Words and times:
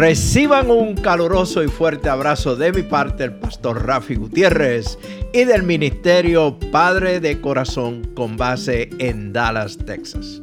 reciban 0.00 0.70
un 0.70 0.94
caluroso 0.94 1.62
y 1.62 1.68
fuerte 1.68 2.08
abrazo 2.08 2.56
de 2.56 2.72
mi 2.72 2.82
parte, 2.82 3.24
el 3.24 3.34
pastor 3.34 3.84
Rafi 3.84 4.14
Gutiérrez 4.14 4.98
y 5.34 5.44
del 5.44 5.62
Ministerio 5.62 6.58
Padre 6.72 7.20
de 7.20 7.38
Corazón 7.42 8.10
con 8.14 8.38
base 8.38 8.88
en 8.98 9.34
Dallas, 9.34 9.76
Texas. 9.76 10.40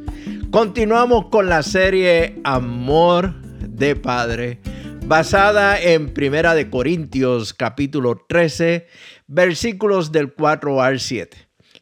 Continuamos 0.52 1.30
con 1.32 1.50
la 1.50 1.64
serie 1.64 2.40
Amor 2.44 3.34
de 3.68 3.96
Padre, 3.96 4.60
basada 5.08 5.82
en 5.82 6.14
Primera 6.14 6.54
de 6.54 6.70
Corintios 6.70 7.56
capítulo 7.56 8.24
13, 8.30 8.86
versículos 9.26 10.12
del 10.12 10.34
4 10.34 10.84
al 10.84 11.00
7. 11.00 11.36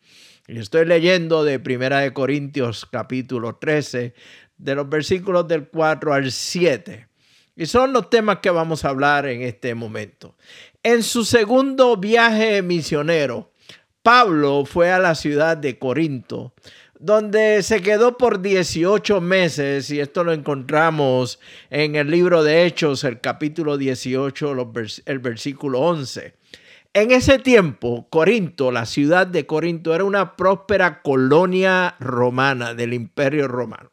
Estoy 0.47 0.85
leyendo 0.85 1.43
de 1.43 1.59
Primera 1.59 2.01
de 2.01 2.13
Corintios 2.13 2.87
capítulo 2.87 3.57
13, 3.57 4.15
de 4.59 4.75
los 4.75 4.87
versículos 4.89 5.49
del 5.49 5.69
4 5.69 6.13
al 6.13 6.31
7. 6.31 7.09
Y 7.57 7.67
son 7.67 7.93
los 7.93 8.11
temas 8.11 8.39
que 8.39 8.51
vamos 8.51 8.85
a 8.85 8.89
hablar 8.89 9.27
en 9.27 9.43
este 9.43 9.75
momento. 9.75 10.35
En 10.83 11.03
su 11.03 11.25
segundo 11.25 11.97
viaje 11.97 12.63
misionero, 12.63 13.53
Pablo 14.03 14.65
fue 14.65 14.93
a 14.93 14.99
la 14.99 15.15
ciudad 15.15 15.57
de 15.57 15.79
Corinto, 15.79 16.53
donde 16.99 17.63
se 17.63 17.81
quedó 17.81 18.19
por 18.19 18.43
18 18.43 19.21
meses, 19.21 19.91
y 19.91 20.01
esto 20.01 20.25
lo 20.25 20.33
encontramos 20.33 21.39
en 21.71 21.97
el 21.97 22.11
libro 22.11 22.43
de 22.43 22.67
Hechos, 22.67 23.05
el 23.05 23.21
capítulo 23.21 23.79
18, 23.79 24.57
el 25.07 25.19
versículo 25.21 25.81
11. 25.81 26.35
En 26.93 27.11
ese 27.11 27.39
tiempo, 27.39 28.07
Corinto, 28.11 28.71
la 28.71 28.87
ciudad 28.87 29.27
de 29.27 29.47
Corinto, 29.47 29.95
era 29.95 30.05
una 30.05 30.37
próspera 30.37 31.03
colonia 31.03 31.97
romana 31.99 32.75
del 32.75 32.93
imperio 32.95 33.49
romano. 33.49 33.91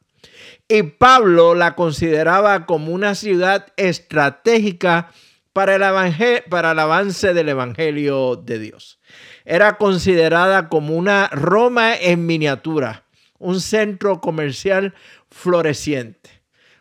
Y 0.68 0.84
Pablo 0.84 1.56
la 1.56 1.76
consideraba 1.76 2.66
como 2.66 2.94
una 2.94 3.16
ciudad 3.16 3.68
estratégica 3.78 5.12
para 5.54 5.76
el, 5.76 6.44
para 6.50 6.72
el 6.72 6.80
avance 6.80 7.34
del 7.34 7.50
Evangelio 7.50 8.36
de 8.38 8.60
Dios. 8.60 9.00
Era 9.46 9.78
considerada 9.78 10.70
como 10.70 10.96
una 10.96 11.28
Roma 11.28 11.96
en 11.96 12.26
miniatura, 12.26 13.06
un 13.38 13.60
centro 13.60 14.22
comercial 14.22 14.94
floreciente. 15.30 16.30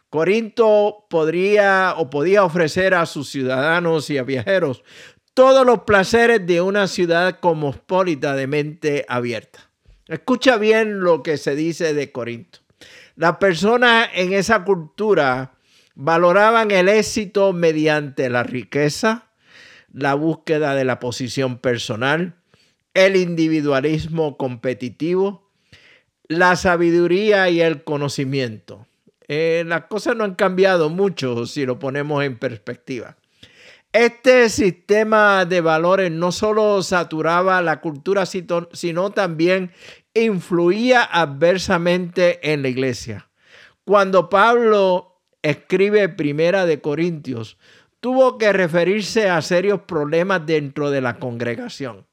Corinto 0.09 1.06
podría 1.09 1.95
o 1.97 2.11
podía 2.11 2.45
ofrecer 2.45 2.95
a 2.95 3.06
sus 3.06 3.31
ciudadanos 3.31 4.11
y 4.11 4.19
a 4.19 4.25
viajeros 4.25 4.83
todos 5.34 5.65
los 5.65 5.81
placeres 5.81 6.47
de 6.47 6.61
una 6.61 6.89
ciudad 6.89 7.39
cosmopolita 7.41 8.34
de 8.34 8.47
mente 8.47 9.06
abierta. 9.09 9.71
Escucha 10.06 10.56
bien 10.56 11.00
lo 11.00 11.23
que 11.23 11.37
se 11.37 11.55
dice 11.55 11.95
de 11.95 12.11
Corinto. 12.11 12.59
Las 13.20 13.36
personas 13.36 14.08
en 14.14 14.32
esa 14.32 14.64
cultura 14.64 15.53
valoraban 15.94 16.70
el 16.70 16.88
éxito 16.88 17.53
mediante 17.53 18.31
la 18.31 18.44
riqueza, 18.44 19.28
la 19.92 20.14
búsqueda 20.14 20.75
de 20.75 20.86
la 20.86 21.00
posición 21.00 21.58
personal, 21.58 22.36
el 22.94 23.16
individualismo 23.16 24.38
competitivo, 24.38 25.50
la 26.28 26.56
sabiduría 26.56 27.50
y 27.50 27.60
el 27.60 27.84
conocimiento. 27.84 28.86
Eh, 29.28 29.64
las 29.66 29.84
cosas 29.84 30.16
no 30.16 30.25
han 30.25 30.34
cambiado 30.34 30.88
mucho 30.88 31.44
si 31.44 31.66
lo 31.66 31.78
ponemos 31.78 32.25
en 32.25 32.38
perspectiva. 32.38 33.19
Este 33.92 34.48
sistema 34.48 35.44
de 35.44 35.60
valores 35.60 36.10
no 36.10 36.32
solo 36.32 36.82
saturaba 36.82 37.60
la 37.60 37.82
cultura, 37.82 38.25
sino 38.25 39.10
también 39.10 39.72
influía 40.15 41.03
adversamente 41.03 42.53
en 42.53 42.62
la 42.62 42.69
iglesia. 42.69 43.31
Cuando 43.84 44.28
Pablo 44.28 45.22
escribe 45.43 46.09
Primera 46.09 46.66
de 46.66 46.81
Corintios, 46.81 47.59
tuvo 48.00 48.38
que 48.38 48.53
referirse 48.53 49.28
a 49.28 49.43
serios 49.43 49.82
problemas 49.82 50.44
dentro 50.47 50.91
de 50.91 51.00
la 51.00 51.19
congregación. 51.19 52.06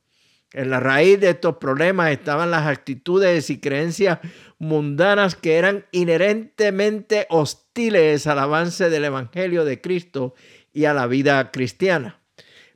En 0.53 0.69
la 0.69 0.79
raíz 0.79 1.19
de 1.19 1.31
estos 1.31 1.57
problemas 1.57 2.11
estaban 2.11 2.51
las 2.51 2.67
actitudes 2.67 3.49
y 3.49 3.59
creencias 3.59 4.19
mundanas 4.59 5.35
que 5.35 5.55
eran 5.55 5.85
inherentemente 5.91 7.27
hostiles 7.29 8.27
al 8.27 8.39
avance 8.39 8.89
del 8.89 9.05
Evangelio 9.05 9.65
de 9.65 9.81
Cristo 9.81 10.35
y 10.71 10.85
a 10.85 10.93
la 10.93 11.05
vida 11.05 11.51
cristiana. 11.51 12.21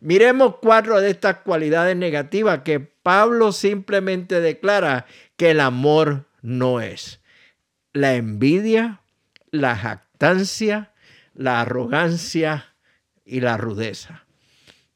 Miremos 0.01 0.55
cuatro 0.61 0.99
de 0.99 1.11
estas 1.11 1.37
cualidades 1.37 1.95
negativas 1.95 2.59
que 2.59 2.90
Pablo 3.03 3.51
simplemente 3.51 4.41
declara 4.41 5.05
que 5.37 5.51
el 5.51 5.59
amor 5.59 6.27
no 6.41 6.81
es. 6.81 7.21
La 7.93 8.15
envidia, 8.15 9.01
la 9.49 9.75
jactancia, 9.75 10.93
la 11.33 11.61
arrogancia 11.61 12.75
y 13.25 13.41
la 13.41 13.57
rudeza. 13.57 14.25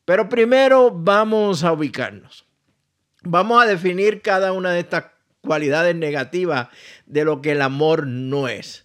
Pero 0.06 0.30
primero 0.30 0.92
vamos 0.92 1.64
a 1.64 1.74
ubicarnos. 1.74 2.46
Vamos 3.24 3.64
a 3.64 3.66
definir 3.66 4.22
cada 4.22 4.54
una 4.54 4.72
de 4.72 4.82
estas 4.82 5.06
cualidades 5.42 5.96
negativas 5.96 6.68
de 7.06 7.26
lo 7.26 7.42
que 7.42 7.52
el 7.52 7.62
amor 7.62 8.06
no 8.06 8.48
es. 8.48 8.85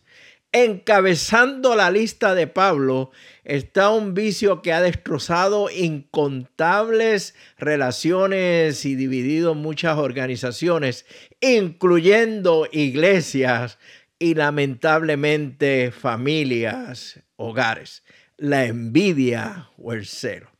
Encabezando 0.53 1.77
la 1.77 1.93
lista 1.93 2.35
de 2.35 2.49
Pablo 2.49 3.13
está 3.45 3.91
un 3.91 4.15
vicio 4.15 4.63
que 4.63 4.73
ha 4.73 4.81
destrozado 4.81 5.71
incontables 5.71 7.37
relaciones 7.57 8.85
y 8.85 8.97
dividido 8.97 9.55
muchas 9.55 9.97
organizaciones, 9.97 11.07
incluyendo 11.41 12.67
iglesias 12.73 13.79
y 14.19 14.35
lamentablemente 14.35 15.93
familias, 15.93 17.21
hogares, 17.37 18.03
la 18.37 18.67
envidia 18.67 19.69
o 19.79 19.93
el 19.93 20.05
celo. 20.05 20.51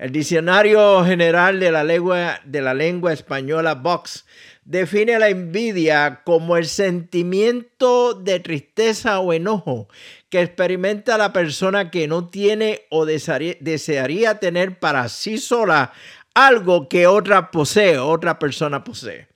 El 0.00 0.12
Diccionario 0.12 1.04
General 1.04 1.60
de 1.60 1.70
la 1.70 1.84
Lengua, 1.84 2.40
de 2.46 2.62
la 2.62 2.72
lengua 2.72 3.12
Española, 3.12 3.74
Vox, 3.74 4.24
define 4.64 5.18
la 5.18 5.28
envidia 5.28 6.22
como 6.24 6.56
el 6.56 6.64
sentimiento 6.64 8.14
de 8.14 8.40
tristeza 8.40 9.20
o 9.20 9.34
enojo 9.34 9.88
que 10.30 10.40
experimenta 10.40 11.18
la 11.18 11.34
persona 11.34 11.90
que 11.90 12.08
no 12.08 12.30
tiene 12.30 12.86
o 12.88 13.04
desearía 13.04 14.38
tener 14.38 14.78
para 14.78 15.06
sí 15.10 15.36
sola 15.36 15.92
algo 16.32 16.88
que 16.88 17.06
otra 17.06 17.50
posee, 17.50 17.98
otra 17.98 18.38
persona 18.38 18.82
posee. 18.82 19.28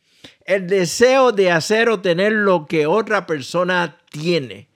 El 0.47 0.67
deseo 0.67 1.33
de 1.33 1.51
hacer 1.51 1.91
o 1.91 2.01
tener 2.01 2.33
lo 2.33 2.65
que 2.65 2.87
otra 2.87 3.27
persona 3.27 3.99
tiene. 4.09 4.69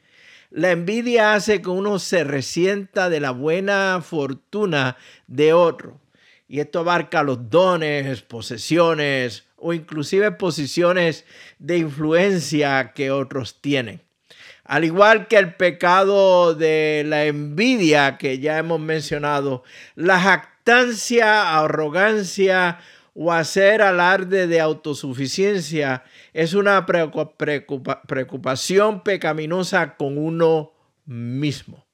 La 0.50 0.71
envidia 0.71 1.35
hace 1.35 1.61
que 1.61 1.69
uno 1.69 1.99
se 1.99 2.25
resienta 2.25 3.11
de 3.11 3.21
la 3.21 3.33
buena 3.33 4.00
fortuna 4.03 4.97
de 5.27 5.53
otro. 5.53 6.00
Y 6.49 6.61
esto 6.61 6.81
abarca 6.81 7.23
los 7.23 7.50
dones, 7.50 8.23
posesiones 8.23 9.45
o 9.56 9.75
inclusive 9.75 10.33
posiciones 10.33 11.27
de 11.59 11.79
influencia 11.79 12.93
que 12.95 13.11
otros 13.11 13.61
tienen. 13.61 14.00
Al 14.65 14.85
igual 14.85 15.29
que 15.29 15.37
el 15.37 15.55
pecado 15.55 16.55
de 16.55 17.03
la 17.06 17.25
envidia 17.27 18.17
que 18.17 18.39
ya 18.39 18.59
hemos 18.59 18.81
mencionado, 18.81 19.65
la 19.95 20.21
jactancia, 20.21 21.59
arrogancia 21.59 22.79
o 23.20 23.32
hacer 23.32 23.82
alarde 23.82 24.47
de 24.47 24.61
autosuficiencia 24.61 26.05
es 26.32 26.55
una 26.55 26.87
preocupación 26.87 29.03
pecaminosa 29.03 29.97
con 29.97 30.19
uno 30.19 30.73
mismo. 31.05 31.85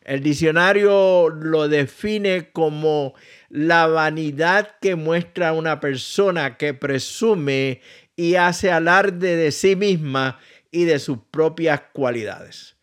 El 0.00 0.22
diccionario 0.22 1.28
lo 1.28 1.66
define 1.66 2.52
como 2.52 3.14
la 3.48 3.88
vanidad 3.88 4.76
que 4.80 4.94
muestra 4.94 5.54
una 5.54 5.80
persona 5.80 6.56
que 6.56 6.72
presume 6.72 7.80
y 8.14 8.36
hace 8.36 8.70
alarde 8.70 9.34
de 9.34 9.50
sí 9.50 9.74
misma 9.74 10.38
y 10.70 10.84
de 10.84 11.00
sus 11.00 11.18
propias 11.32 11.82
cualidades. 11.92 12.76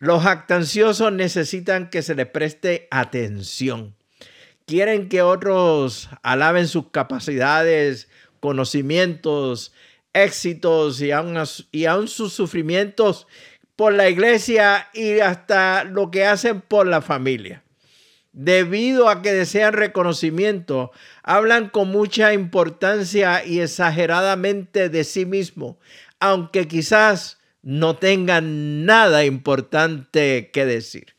Los 0.00 0.24
jactanciosos 0.24 1.12
necesitan 1.12 1.88
que 1.88 2.02
se 2.02 2.16
les 2.16 2.26
preste 2.26 2.88
atención. 2.90 3.94
Quieren 4.66 5.08
que 5.08 5.22
otros 5.22 6.10
alaben 6.24 6.66
sus 6.66 6.90
capacidades, 6.90 8.08
conocimientos, 8.40 9.72
éxitos 10.12 11.00
y 11.00 11.12
aún, 11.12 11.38
y 11.70 11.86
sus 12.08 12.32
sufrimientos 12.32 13.28
por 13.76 13.92
la 13.92 14.08
iglesia 14.08 14.88
y 14.92 15.20
hasta 15.20 15.84
lo 15.84 16.10
que 16.10 16.26
hacen 16.26 16.62
por 16.62 16.88
la 16.88 17.00
familia. 17.00 17.62
Debido 18.32 19.08
a 19.08 19.22
que 19.22 19.32
desean 19.32 19.72
reconocimiento, 19.72 20.90
hablan 21.22 21.68
con 21.68 21.92
mucha 21.92 22.32
importancia 22.32 23.44
y 23.44 23.60
exageradamente 23.60 24.88
de 24.88 25.04
sí 25.04 25.26
mismo, 25.26 25.78
aunque 26.18 26.66
quizás 26.66 27.38
no 27.62 27.94
tengan 27.94 28.84
nada 28.84 29.24
importante 29.24 30.50
que 30.52 30.66
decir. 30.66 31.14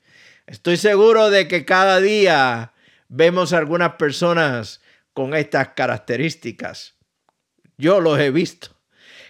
Estoy 0.47 0.75
seguro 0.75 1.29
de 1.29 1.47
que 1.47 1.63
cada 1.63 2.01
día 2.01 2.73
vemos 3.09 3.53
algunas 3.53 3.93
personas 3.93 4.81
con 5.13 5.33
estas 5.33 5.69
características. 5.69 6.95
Yo 7.77 8.01
los 8.01 8.19
he 8.19 8.31
visto. 8.31 8.69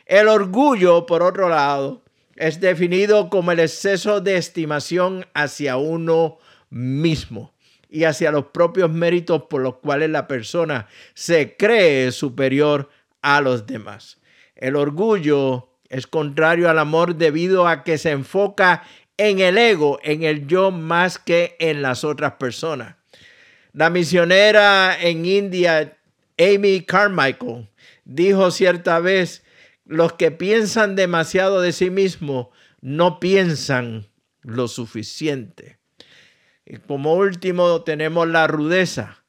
El 0.06 0.28
orgullo, 0.28 1.06
por 1.06 1.22
otro 1.22 1.50
lado, 1.50 2.04
es 2.36 2.60
definido 2.60 3.30
como 3.30 3.52
el 3.52 3.60
exceso 3.60 4.22
de 4.22 4.38
estimación 4.38 5.26
hacia 5.34 5.78
uno 5.78 6.38
mismo 6.70 7.54
y 7.90 8.04
hacia 8.04 8.32
los 8.32 8.48
propios 8.48 8.92
méritos 8.92 9.44
por 9.44 9.62
los 9.62 9.76
cuales 9.78 10.10
la 10.10 10.28
persona 10.28 10.88
se 11.14 11.56
cree 11.58 12.12
superior 12.12 12.90
a 13.22 13.42
los 13.42 13.66
demás. 13.66 14.20
El 14.56 14.76
orgullo 14.76 15.70
es 15.90 16.08
contrario 16.08 16.70
al 16.70 16.80
amor 16.80 17.16
debido 17.16 17.68
a 17.68 17.84
que 17.84 17.98
se 17.98 18.12
enfoca 18.12 18.84
en 19.18 19.40
el 19.40 19.58
ego, 19.58 20.00
en 20.04 20.24
el 20.24 20.48
yo 20.48 20.72
más 20.72 21.18
que 21.18 21.56
en 21.60 21.82
las 21.82 22.04
otras 22.04 22.34
personas. 22.34 22.97
La 23.78 23.92
misionera 23.92 25.00
en 25.00 25.24
India, 25.24 26.00
Amy 26.40 26.82
Carmichael, 26.82 27.70
dijo 28.06 28.50
cierta 28.50 29.00
vez, 29.00 29.44
los 29.86 30.14
que 30.14 30.32
piensan 30.32 30.96
demasiado 30.96 31.62
de 31.62 31.72
sí 31.72 31.92
mismos 31.92 32.48
no 32.82 33.20
piensan 33.20 34.08
lo 34.42 34.68
suficiente. 34.68 35.78
Y 36.66 36.78
como 36.78 37.14
último 37.14 37.84
tenemos 37.84 38.28
la 38.28 38.48
rudeza. 38.48 39.24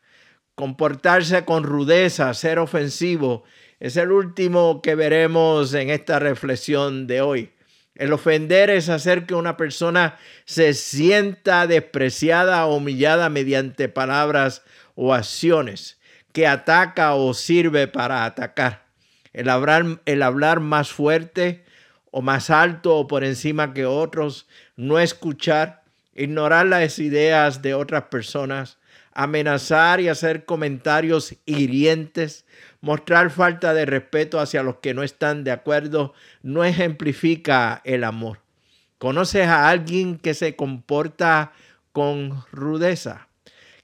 Comportarse 0.54 1.44
con 1.44 1.62
rudeza, 1.62 2.32
ser 2.32 2.58
ofensivo, 2.58 3.44
es 3.80 3.98
el 3.98 4.10
último 4.10 4.80
que 4.80 4.94
veremos 4.94 5.74
en 5.74 5.90
esta 5.90 6.20
reflexión 6.20 7.06
de 7.06 7.20
hoy. 7.20 7.52
El 7.98 8.12
ofender 8.12 8.70
es 8.70 8.88
hacer 8.88 9.26
que 9.26 9.34
una 9.34 9.56
persona 9.56 10.16
se 10.44 10.72
sienta 10.72 11.66
despreciada 11.66 12.64
o 12.64 12.76
humillada 12.76 13.28
mediante 13.28 13.88
palabras 13.88 14.62
o 14.94 15.12
acciones, 15.12 15.98
que 16.32 16.46
ataca 16.46 17.14
o 17.14 17.34
sirve 17.34 17.88
para 17.88 18.24
atacar. 18.24 18.86
El 19.32 19.48
hablar, 19.48 20.00
el 20.06 20.22
hablar 20.22 20.60
más 20.60 20.90
fuerte 20.92 21.64
o 22.12 22.22
más 22.22 22.50
alto 22.50 22.96
o 22.96 23.08
por 23.08 23.24
encima 23.24 23.74
que 23.74 23.84
otros, 23.84 24.46
no 24.76 25.00
escuchar, 25.00 25.82
ignorar 26.18 26.66
las 26.66 26.98
ideas 26.98 27.62
de 27.62 27.74
otras 27.74 28.04
personas, 28.04 28.78
amenazar 29.12 30.00
y 30.00 30.08
hacer 30.08 30.44
comentarios 30.44 31.34
hirientes, 31.46 32.44
mostrar 32.80 33.30
falta 33.30 33.72
de 33.72 33.86
respeto 33.86 34.40
hacia 34.40 34.62
los 34.62 34.76
que 34.76 34.94
no 34.94 35.02
están 35.02 35.44
de 35.44 35.52
acuerdo, 35.52 36.12
no 36.42 36.64
ejemplifica 36.64 37.80
el 37.84 38.04
amor. 38.04 38.40
¿Conoces 38.98 39.46
a 39.46 39.68
alguien 39.68 40.18
que 40.18 40.34
se 40.34 40.56
comporta 40.56 41.52
con 41.92 42.44
rudeza? 42.52 43.28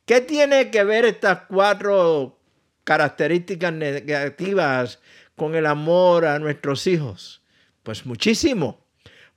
¿Qué 0.07 0.21
tiene 0.21 0.71
que 0.71 0.85
ver 0.85 1.05
estas 1.05 1.43
cuatro 1.49 2.39
características 2.83 3.73
negativas 3.73 4.99
con 5.37 5.55
el 5.55 5.67
amor 5.67 6.27
a 6.27 6.39
nuestros 6.39 6.87
hijos? 6.87 7.43
Pues 7.83 8.05
muchísimo. 8.05 8.84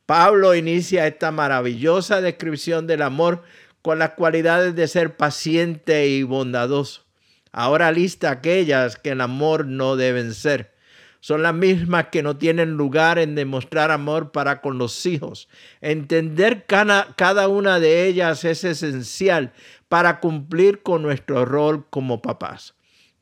Pablo 0.07 0.56
inicia 0.56 1.06
esta 1.06 1.31
maravillosa 1.31 2.21
descripción 2.21 2.88
del 2.88 3.01
amor 3.01 3.44
con 3.81 4.00
las 4.00 4.12
cualidades 4.12 4.74
de 4.74 4.88
ser 4.88 5.18
paciente 5.18 6.07
y 6.07 6.24
bondadoso. 6.24 7.04
Ahora 7.51 7.92
lista 7.92 8.31
aquellas 8.31 8.95
que 8.95 9.09
el 9.09 9.19
amor 9.19 9.65
no 9.65 9.98
deben 9.98 10.33
ser. 10.33 10.74
Son 11.19 11.44
las 11.44 11.54
mismas 11.54 12.07
que 12.07 12.24
no 12.24 12.38
tienen 12.38 12.77
lugar 12.77 13.19
en 13.19 13.36
demostrar 13.36 13.92
amor 13.92 14.31
para 14.31 14.62
con 14.62 14.77
los 14.77 15.06
hijos. 15.06 15.50
Entender 15.81 16.65
cada, 16.65 17.48
una 17.50 17.81
de 17.81 18.06
ellas 18.06 18.45
es 18.45 18.63
esencial 18.63 19.51
para 19.89 20.21
cumplir 20.21 20.83
con 20.83 21.01
nuestro 21.01 21.44
rol 21.44 21.86
como 21.89 22.21
papás. 22.21 22.75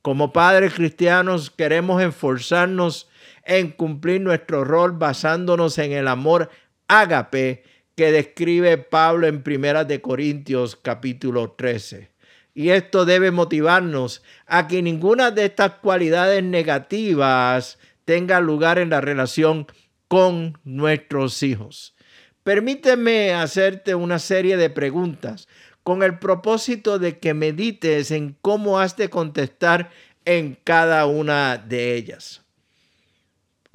Como 0.04 0.32
padres 0.34 0.76
cristianos 0.76 1.50
queremos 1.50 2.00
esforzarnos 2.04 3.10
en 3.44 3.72
cumplir 3.72 4.22
nuestro 4.22 4.64
rol 4.64 4.92
basándonos 4.92 5.80
en 5.80 5.92
el 5.94 6.08
amor 6.08 6.52
ágape 6.88 7.64
que 7.96 8.12
describe 8.12 8.78
Pablo 8.78 9.28
en 9.28 9.42
Primera 9.42 9.86
de 9.86 10.02
Corintios 10.02 10.76
capítulo 10.76 11.52
13. 11.52 12.12
Y 12.54 12.70
esto 12.70 13.06
debe 13.06 13.32
motivarnos 13.32 14.24
a 14.46 14.68
que 14.68 14.82
ninguna 14.82 15.32
de 15.32 15.46
estas 15.46 15.74
cualidades 15.74 16.44
negativas 16.44 17.80
tenga 18.06 18.40
lugar 18.40 18.80
en 18.80 18.90
la 18.90 19.02
relación 19.02 19.68
con 20.08 20.58
nuestros 20.64 21.42
hijos. 21.44 21.96
Permíteme 22.44 23.34
hacerte 23.34 23.96
una 23.96 24.20
serie 24.20 24.56
de 24.56 24.70
preguntas 24.70 25.48
con 25.84 26.04
el 26.04 26.20
propósito 26.20 27.00
de 27.00 27.20
que 27.20 27.34
medites 27.34 28.12
en 28.12 28.38
cómo 28.42 28.80
has 28.80 28.96
de 28.98 29.10
contestar 29.10 29.90
en 30.26 30.58
cada 30.64 31.06
una 31.06 31.58
de 31.58 31.96
ellas. 31.96 32.45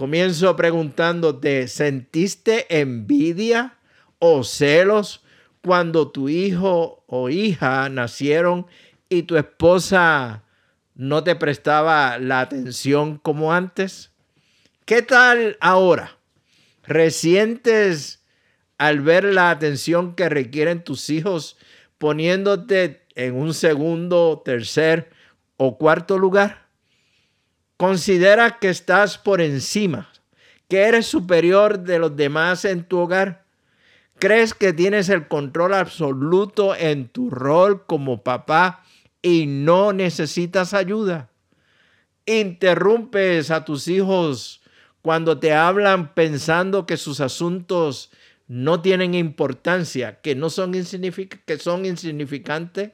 Comienzo 0.00 0.57
preguntándote, 0.57 1.69
¿sentiste 1.69 2.80
envidia 2.80 3.76
o 4.19 4.45
celos 4.45 5.23
cuando 5.62 6.11
tu 6.11 6.30
hijo 6.30 7.04
o 7.07 7.28
hija 7.28 7.87
nacieron 7.90 8.66
y 9.11 9.25
tu 9.25 9.37
esposa 9.37 10.45
no 10.95 11.23
te 11.23 11.37
prestaba 11.37 12.16
la 12.16 12.40
atención 12.40 13.19
como 13.19 13.52
antes? 13.52 14.11
¿Qué 14.87 15.02
tal 15.02 15.59
ahora? 15.61 16.16
¿Resientes 16.83 18.25
al 18.78 19.00
ver 19.00 19.25
la 19.25 19.50
atención 19.50 20.14
que 20.14 20.30
requieren 20.30 20.83
tus 20.83 21.11
hijos 21.11 21.59
poniéndote 21.99 23.02
en 23.16 23.35
un 23.35 23.52
segundo, 23.52 24.40
tercer 24.42 25.11
o 25.59 25.76
cuarto 25.76 26.16
lugar? 26.16 26.69
Considera 27.80 28.58
que 28.58 28.68
estás 28.68 29.16
por 29.16 29.40
encima, 29.40 30.12
que 30.68 30.80
eres 30.82 31.06
superior 31.06 31.78
de 31.78 31.99
los 31.99 32.14
demás 32.14 32.66
en 32.66 32.84
tu 32.84 32.99
hogar. 32.99 33.46
¿Crees 34.18 34.52
que 34.52 34.75
tienes 34.75 35.08
el 35.08 35.28
control 35.28 35.72
absoluto 35.72 36.76
en 36.76 37.08
tu 37.08 37.30
rol 37.30 37.87
como 37.87 38.22
papá 38.22 38.84
y 39.22 39.46
no 39.46 39.94
necesitas 39.94 40.75
ayuda? 40.75 41.30
Interrumpes 42.26 43.50
a 43.50 43.64
tus 43.64 43.88
hijos 43.88 44.60
cuando 45.00 45.38
te 45.38 45.54
hablan 45.54 46.12
pensando 46.12 46.84
que 46.84 46.99
sus 46.99 47.18
asuntos 47.20 48.10
no 48.46 48.82
tienen 48.82 49.14
importancia, 49.14 50.20
que 50.20 50.34
no 50.34 50.50
son, 50.50 50.72
que 50.72 51.58
son 51.58 51.87
insignificantes. 51.87 52.90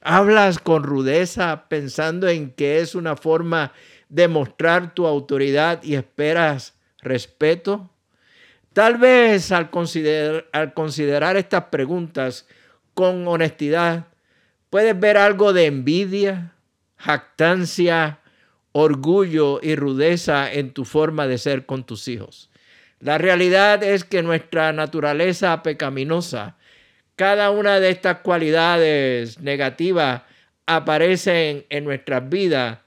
Hablas 0.00 0.58
con 0.58 0.84
rudeza 0.84 1.68
pensando 1.68 2.28
en 2.28 2.50
que 2.50 2.80
es 2.80 2.94
una 2.94 3.16
forma 3.16 3.72
de 4.08 4.28
mostrar 4.28 4.94
tu 4.94 5.06
autoridad 5.06 5.82
y 5.82 5.94
esperas 5.94 6.74
respeto. 7.02 7.90
Tal 8.72 8.96
vez 8.98 9.50
al 9.50 9.70
considerar, 9.70 11.36
estas 11.36 11.64
preguntas 11.64 12.46
con 12.94 13.26
honestidad, 13.26 14.06
puedes 14.70 14.98
ver 14.98 15.16
algo 15.16 15.52
de 15.52 15.66
envidia, 15.66 16.52
jactancia, 16.96 18.20
orgullo 18.72 19.58
y 19.62 19.74
rudeza 19.74 20.52
en 20.52 20.72
tu 20.72 20.84
forma 20.84 21.26
de 21.26 21.38
ser 21.38 21.66
con 21.66 21.84
tus 21.84 22.06
hijos. 22.06 22.50
La 23.00 23.18
realidad 23.18 23.82
es 23.82 24.04
que 24.04 24.22
nuestra 24.22 24.72
naturaleza 24.72 25.62
pecaminosa, 25.62 26.56
cada 27.18 27.50
una 27.50 27.80
de 27.80 27.90
estas 27.90 28.18
cualidades 28.18 29.40
negativas 29.40 30.22
aparecen 30.66 31.66
en 31.68 31.82
nuestras 31.82 32.28
vidas, 32.28 32.78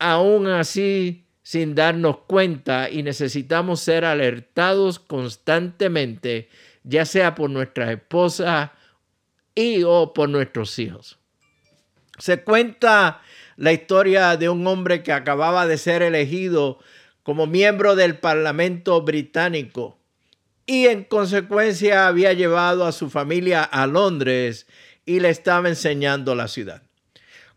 aún 0.00 0.48
así 0.48 1.24
sin 1.44 1.76
darnos 1.76 2.18
cuenta 2.26 2.90
y 2.90 3.04
necesitamos 3.04 3.78
ser 3.78 4.04
alertados 4.04 4.98
constantemente, 4.98 6.48
ya 6.82 7.04
sea 7.04 7.36
por 7.36 7.48
nuestra 7.48 7.92
esposa 7.92 8.72
y 9.54 9.84
o 9.84 10.12
por 10.12 10.30
nuestros 10.30 10.76
hijos. 10.80 11.20
Se 12.18 12.42
cuenta 12.42 13.22
la 13.54 13.72
historia 13.72 14.36
de 14.36 14.48
un 14.48 14.66
hombre 14.66 15.04
que 15.04 15.12
acababa 15.12 15.64
de 15.68 15.78
ser 15.78 16.02
elegido 16.02 16.80
como 17.22 17.46
miembro 17.46 17.94
del 17.94 18.18
Parlamento 18.18 19.00
británico 19.02 19.95
y 20.66 20.86
en 20.86 21.04
consecuencia 21.04 22.08
había 22.08 22.32
llevado 22.32 22.84
a 22.84 22.92
su 22.92 23.08
familia 23.08 23.62
a 23.62 23.86
Londres 23.86 24.66
y 25.04 25.20
le 25.20 25.30
estaba 25.30 25.68
enseñando 25.68 26.34
la 26.34 26.48
ciudad. 26.48 26.82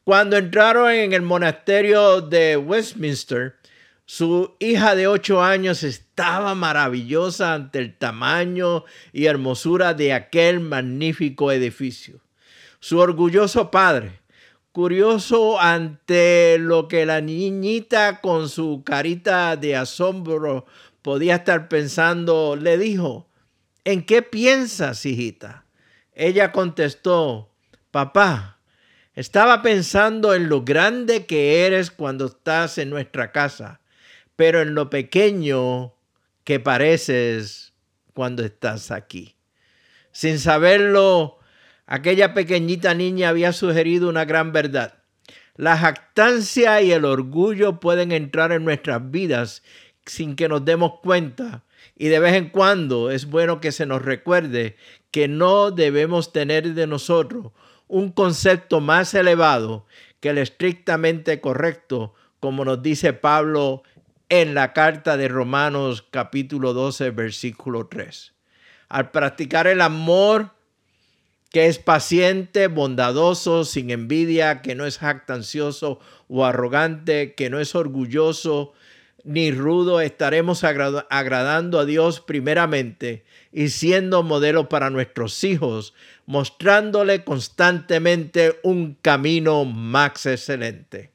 Cuando 0.03 0.37
entraron 0.37 0.91
en 0.91 1.13
el 1.13 1.23
monasterio 1.23 2.21
de 2.21 2.55
Westminster, 2.57 3.55
su 4.05 4.55
hija 4.59 4.95
de 4.95 5.07
ocho 5.07 5.43
años 5.43 5.83
estaba 5.83 6.55
maravillosa 6.55 7.53
ante 7.53 7.79
el 7.79 7.95
tamaño 7.95 8.85
y 9.13 9.25
hermosura 9.25 9.93
de 9.93 10.13
aquel 10.13 10.61
magnífico 10.61 11.51
edificio. 11.51 12.19
Su 12.79 12.97
orgulloso 12.97 13.69
padre, 13.69 14.19
curioso 14.71 15.59
ante 15.59 16.57
lo 16.59 16.87
que 16.87 17.05
la 17.05 17.21
niñita 17.21 18.21
con 18.21 18.49
su 18.49 18.83
carita 18.83 19.55
de 19.57 19.75
asombro 19.75 20.65
podía 21.09 21.37
estar 21.37 21.69
pensando, 21.69 22.55
le 22.55 22.77
dijo, 22.77 23.31
¿en 23.83 24.05
qué 24.05 24.21
piensas, 24.21 25.07
hijita? 25.07 25.65
Ella 26.13 26.51
contestó, 26.51 27.51
papá, 27.89 28.59
estaba 29.15 29.63
pensando 29.63 30.35
en 30.35 30.49
lo 30.49 30.63
grande 30.63 31.25
que 31.25 31.65
eres 31.65 31.89
cuando 31.89 32.27
estás 32.27 32.77
en 32.77 32.91
nuestra 32.91 33.31
casa, 33.31 33.81
pero 34.35 34.61
en 34.61 34.75
lo 34.75 34.91
pequeño 34.91 35.95
que 36.43 36.59
pareces 36.59 37.73
cuando 38.13 38.45
estás 38.45 38.91
aquí. 38.91 39.35
Sin 40.11 40.37
saberlo, 40.37 41.39
Aquella 41.87 42.35
pequeñita 42.35 42.93
niña 42.93 43.29
había 43.29 43.51
sugerido 43.51 44.09
una 44.09 44.25
gran 44.25 44.51
verdad. 44.51 44.99
La 45.55 45.75
jactancia 45.75 46.83
y 46.83 46.91
el 46.91 47.03
orgullo 47.03 47.79
pueden 47.79 48.11
entrar 48.11 48.51
en 48.51 48.63
nuestras 48.63 49.09
vidas 49.09 49.63
sin 50.09 50.35
que 50.35 50.49
nos 50.49 50.65
demos 50.65 50.99
cuenta. 51.01 51.63
Y 51.95 52.07
de 52.07 52.19
vez 52.19 52.33
en 52.33 52.49
cuando 52.49 53.11
es 53.11 53.25
bueno 53.25 53.61
que 53.61 53.71
se 53.71 53.85
nos 53.85 54.01
recuerde 54.01 54.75
que 55.11 55.27
no 55.27 55.71
debemos 55.71 56.33
tener 56.33 56.73
de 56.73 56.87
nosotros 56.87 57.51
un 57.87 58.11
concepto 58.11 58.81
más 58.81 59.13
elevado 59.13 59.85
que 60.19 60.29
el 60.29 60.37
estrictamente 60.37 61.39
correcto, 61.41 62.13
como 62.39 62.65
nos 62.65 62.81
dice 62.81 63.13
Pablo 63.13 63.83
en 64.29 64.53
la 64.53 64.73
carta 64.73 65.17
de 65.17 65.27
Romanos 65.27 66.05
capítulo 66.09 66.73
12, 66.73 67.11
versículo 67.11 67.87
3. 67.87 68.33
Al 68.89 69.11
practicar 69.11 69.67
el 69.67 69.81
amor, 69.81 70.51
que 71.51 71.67
es 71.67 71.79
paciente, 71.79 72.67
bondadoso, 72.67 73.65
sin 73.65 73.89
envidia, 73.89 74.61
que 74.61 74.75
no 74.75 74.85
es 74.85 74.99
jactancioso 74.99 75.99
o 76.27 76.45
arrogante, 76.45 77.33
que 77.33 77.49
no 77.49 77.59
es 77.59 77.73
orgulloso 77.73 78.73
ni 79.23 79.51
rudo, 79.51 80.01
estaremos 80.01 80.63
agradando 80.63 81.79
a 81.79 81.85
Dios 81.85 82.19
primeramente 82.21 83.23
y 83.51 83.69
siendo 83.69 84.23
modelo 84.23 84.69
para 84.69 84.89
nuestros 84.89 85.43
hijos, 85.43 85.93
mostrándole 86.25 87.23
constantemente 87.23 88.59
un 88.63 88.97
camino 89.01 89.65
más 89.65 90.25
excelente. 90.25 91.11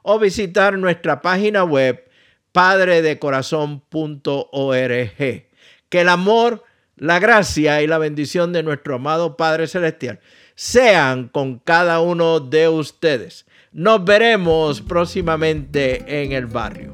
o 0.03 0.19
visitar 0.19 0.77
nuestra 0.77 1.21
página 1.21 1.63
web 1.63 2.07
padredecorazón.org. 2.51 5.47
Que 5.89 6.01
el 6.01 6.09
amor 6.09 6.63
la 6.95 7.19
gracia 7.19 7.81
y 7.81 7.87
la 7.87 7.97
bendición 7.97 8.53
de 8.53 8.63
nuestro 8.63 8.95
amado 8.95 9.35
Padre 9.35 9.67
Celestial 9.67 10.19
sean 10.55 11.27
con 11.27 11.59
cada 11.59 11.99
uno 12.01 12.39
de 12.39 12.69
ustedes. 12.69 13.45
Nos 13.71 14.05
veremos 14.05 14.81
próximamente 14.81 16.23
en 16.23 16.33
el 16.33 16.45
barrio. 16.45 16.93